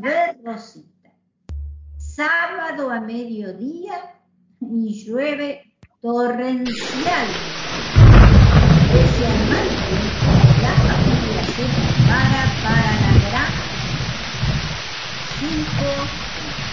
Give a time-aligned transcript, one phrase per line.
[0.00, 1.10] de Rosita.
[1.96, 4.14] Sábado a mediodía
[4.60, 7.26] y llueve torrencial.
[8.92, 9.68] Pese al mal
[10.62, 13.52] la familia se prepara para la gran
[15.38, 16.10] Chicos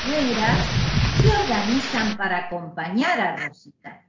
[0.05, 4.01] y se organizan para acompañar a Rosita.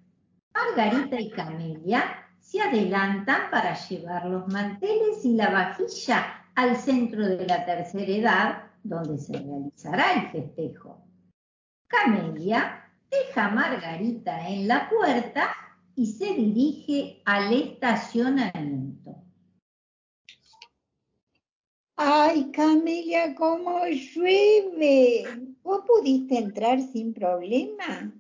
[0.54, 7.46] Margarita y Camelia se adelantan para llevar los manteles y la vajilla al centro de
[7.46, 11.04] la tercera edad donde se realizará el festejo.
[11.86, 15.54] Camelia deja a Margarita en la puerta
[15.94, 19.16] y se dirige al estacionamiento.
[21.96, 25.24] ¡Ay, Camelia, cómo llueve!
[25.62, 28.12] ¿Vos pudiste entrar sin problema?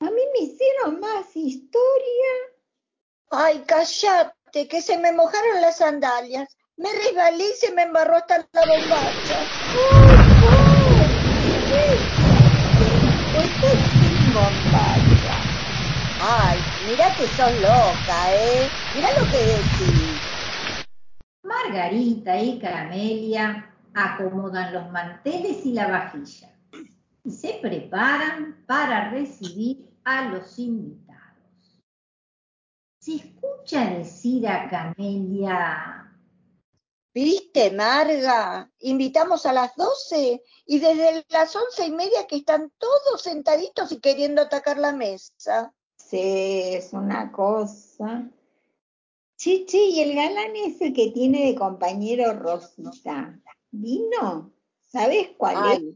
[0.00, 2.32] A mí me hicieron más historia.
[3.30, 6.56] ¡Ay, callate, que se me mojaron las sandalias!
[6.80, 9.46] Me resbalé y se me embarró hasta la bombacha.
[9.70, 10.30] ¡Uy.
[13.34, 15.44] Estoy sin bombacha.
[16.18, 18.72] Ay, mira que sos loca, ¿eh?
[18.94, 20.22] Mira lo que decís.
[21.42, 26.48] Margarita y Camelia acomodan los manteles y la vajilla
[27.24, 31.82] y se preparan para recibir a los invitados.
[33.02, 36.09] Se escucha decir a Camelia,
[37.12, 43.20] Viste, Marga, invitamos a las 12 y desde las once y media que están todos
[43.20, 45.74] sentaditos y queriendo atacar la mesa.
[45.96, 48.30] Sí, es una cosa.
[49.36, 53.40] Che, che, y el galán ese que tiene de compañero Rosita,
[53.70, 54.52] ¿vino?
[54.86, 55.94] ¿Sabes cuál es?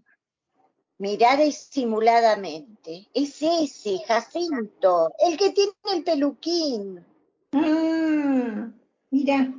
[0.98, 3.08] Mirá disimuladamente.
[3.14, 7.04] Es ese, Jacinto, el que tiene el peluquín.
[7.52, 8.72] Ah,
[9.10, 9.54] mira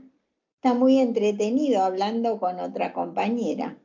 [0.66, 3.78] está muy entretenido hablando con otra compañera.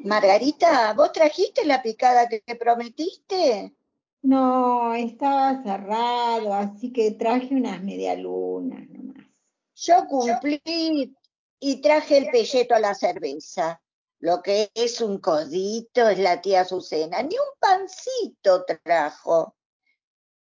[0.00, 3.74] Margarita, ¿vos trajiste la picada que te prometiste?
[4.20, 9.26] No, estaba cerrado, así que traje unas medialunas nomás.
[9.76, 11.16] Yo cumplí
[11.58, 13.80] y traje el pelleto a la cerveza.
[14.18, 17.22] Lo que es un codito es la tía Azucena.
[17.22, 19.56] Ni un pancito trajo.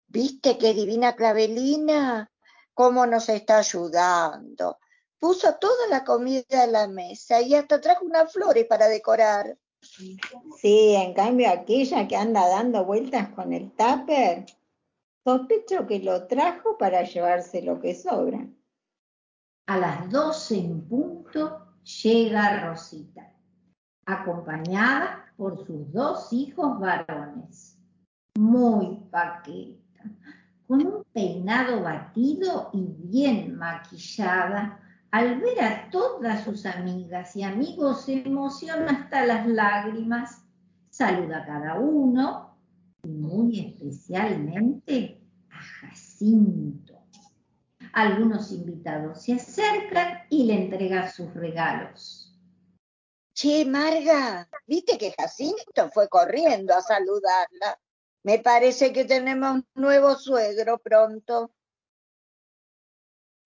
[0.07, 2.31] ¿Viste qué divina clavelina?
[2.77, 4.79] cómo nos está ayudando.
[5.19, 9.57] Puso toda la comida en la mesa y hasta trajo unas flores para decorar.
[9.81, 14.45] Sí, en cambio aquella que anda dando vueltas con el tupper,
[15.25, 18.47] sospecho que lo trajo para llevarse lo que sobra.
[19.69, 21.67] A las doce en punto
[22.03, 23.33] llega Rosita,
[24.05, 27.79] acompañada por sus dos hijos varones.
[28.39, 30.05] Muy paqueta,
[30.67, 38.05] con un peinado batido y bien maquillada, al ver a todas sus amigas y amigos
[38.05, 40.43] se emociona hasta las lágrimas,
[40.91, 42.59] saluda a cada uno
[43.05, 46.95] y muy especialmente a Jacinto.
[47.93, 52.37] Algunos invitados se acercan y le entregan sus regalos.
[53.33, 57.79] Che, Marga, viste que Jacinto fue corriendo a saludarla.
[58.27, 61.53] Me parece que tenemos un nuevo suegro pronto.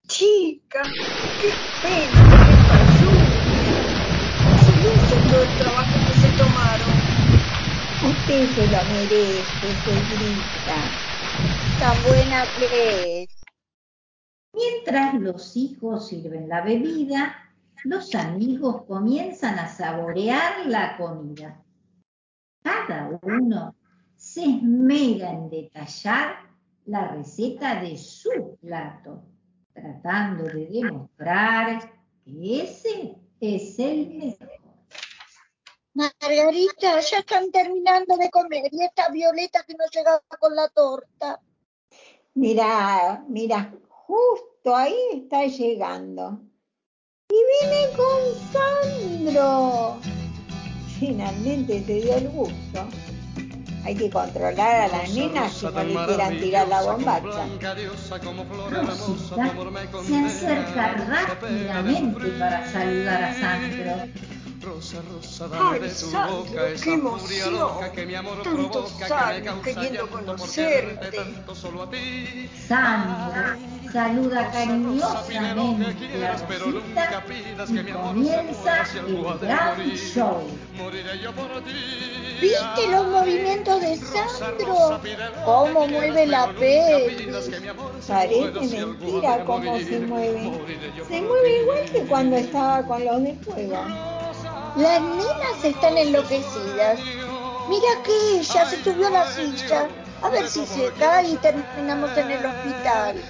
[0.07, 0.81] Chica,
[1.37, 3.11] qué pena que pasó.
[4.55, 6.99] Se hizo todo el trabajo que se tomaron.
[8.01, 10.89] Usted se lo merece, suegrita.
[11.77, 13.29] Tan buena que es.
[14.51, 17.53] Mientras los hijos sirven la bebida,
[17.83, 21.63] los amigos comienzan a saborear la comida.
[22.63, 23.75] Cada uno
[24.21, 26.47] se esmera en detallar
[26.85, 29.23] la receta de su plato,
[29.73, 31.91] tratando de demostrar
[32.23, 34.51] que ese es el mejor.
[35.95, 41.41] Margarita, ya están terminando de comer y esta Violeta que no llegaba con la torta.
[42.35, 46.39] Mira, mira, justo ahí está llegando.
[47.27, 49.97] Y viene con Sandro.
[50.99, 53.00] Finalmente se dio el gusto.
[53.83, 57.47] Hay que controlar a las nenas que no quieran tirar la bombacha.
[58.69, 59.51] Rosita
[60.03, 63.95] se acerca rápidamente para saludar a Sandro.
[64.61, 69.81] Rosa, rosa, dame tu boca esa furia loca que mi amor provoca, que me causa
[69.81, 72.47] llanto por tanto solo a ti.
[72.67, 73.57] Sandro
[73.91, 77.23] saluda cariñosamente a Rosita
[77.69, 80.47] y comienza el gran show.
[80.77, 82.10] Moriré yo por ti.
[82.41, 84.99] ¿Viste los movimientos de Sandro?
[85.45, 87.51] ¿Cómo mueve la pelvis?
[88.07, 90.51] Parece mentira cómo se mueve.
[91.07, 93.85] Se mueve igual que cuando estaba con los de fuego.
[94.75, 96.99] Las nenas están enloquecidas.
[97.69, 99.87] Mira que ella se subió a la silla.
[100.23, 103.21] A ver si se cae y terminamos en el hospital.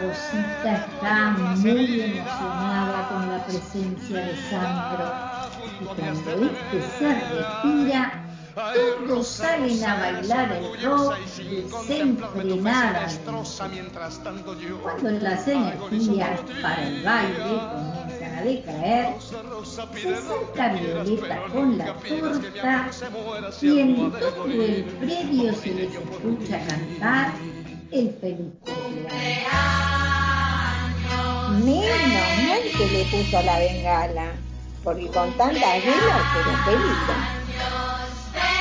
[0.00, 5.31] Rosita está muy emocionada con la presencia de Sandro
[5.84, 8.02] cuando este se retira,
[8.54, 11.16] todos salen a bailar el rock
[11.88, 13.20] desenfrenadamente.
[14.82, 19.36] Cuando las energías para el baile comienzan a decaer, se
[20.14, 22.90] acerca Violeta con la torta
[23.62, 27.32] y en todo el predio se les escucha cantar
[27.90, 29.52] el feliz cumpleaños.
[31.64, 32.02] Menos
[32.48, 34.32] mal que le puso la bengala,
[34.82, 37.14] porque con tantas velas era peligro.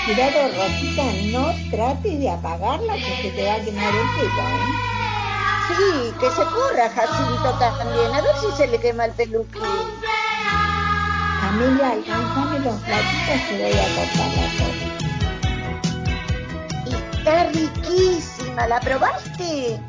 [0.05, 4.91] Cuidado, Rosita, no trates de apagarla que te va a quemar el pelo, ¿eh?
[5.67, 9.61] Sí, que se corra Jacinto también, a ver si se le quema el peluquín.
[11.43, 14.85] Amelia, alcanzame los platitos que voy a cortar la torta.
[17.17, 19.79] Está riquísima, ¿la probaste?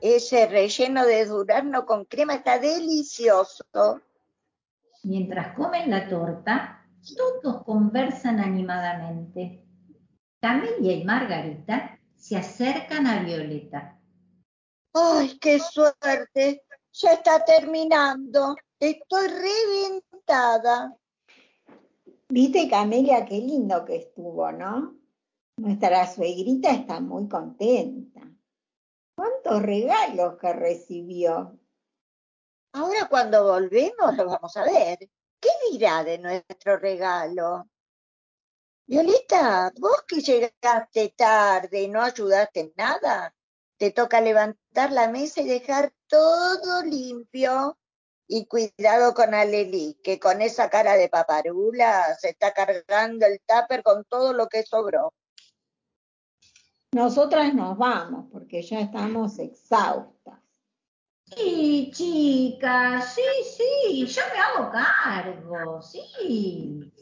[0.00, 3.64] Ese relleno de durazno con crema está delicioso.
[5.04, 6.86] Mientras comen la torta,
[7.16, 9.64] todos conversan animadamente.
[10.40, 13.98] Camelia y Margarita se acercan a Violeta.
[14.94, 16.64] ¡Ay, qué suerte!
[16.92, 18.56] Ya está terminando.
[18.80, 20.96] Estoy reventada.
[22.28, 24.96] Viste, Camelia, qué lindo que estuvo, ¿no?
[25.58, 28.20] Nuestra suegrita está muy contenta.
[29.16, 31.57] ¿Cuántos regalos que recibió?
[32.78, 34.98] Ahora cuando volvemos lo vamos a ver.
[35.40, 37.68] ¿Qué dirá de nuestro regalo?
[38.86, 43.34] Violeta, vos que llegaste tarde y no ayudaste en nada,
[43.76, 47.76] te toca levantar la mesa y dejar todo limpio.
[48.28, 53.82] Y cuidado con Aleli, que con esa cara de paparula se está cargando el tupper
[53.82, 55.14] con todo lo que sobró.
[56.92, 60.47] Nosotras nos vamos porque ya estamos exhaustas.
[61.34, 63.22] Sí, chicas, sí,
[63.56, 66.92] sí, yo me hago cargo, sí.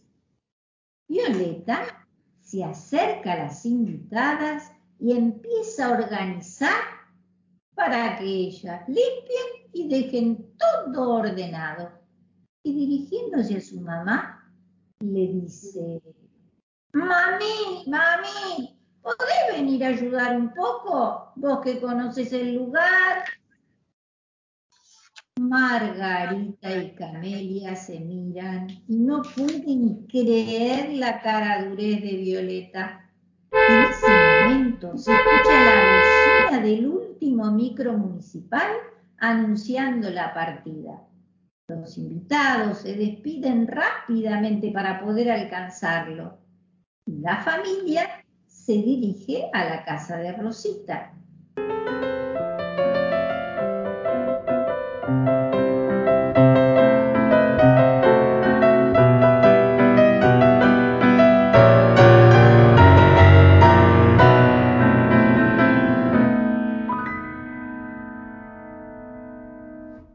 [1.09, 2.07] Violeta
[2.41, 6.83] se acerca a las invitadas y empieza a organizar
[7.75, 11.93] para que ellas limpien y dejen todo ordenado.
[12.63, 14.53] Y dirigiéndose a su mamá,
[15.01, 16.03] le dice,
[16.93, 21.33] mami, mami, ¿podés venir a ayudar un poco?
[21.37, 23.25] Vos que conoces el lugar.
[25.49, 33.11] Margarita y Camelia se miran y no pueden creer la cara durez de Violeta.
[33.53, 34.07] En ese
[34.49, 38.69] momento se escucha la bocina del último micro municipal
[39.19, 41.03] anunciando la partida.
[41.69, 46.39] Los invitados se despiden rápidamente para poder alcanzarlo.
[47.07, 51.13] La familia se dirige a la casa de Rosita.